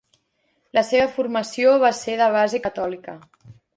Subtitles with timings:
[0.77, 3.19] La seva formació va ser de base catòlica.